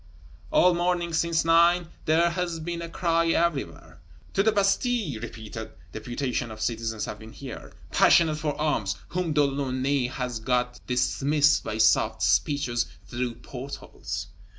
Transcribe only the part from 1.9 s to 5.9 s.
there has been a cry everywhere: To the Bastille! Repeated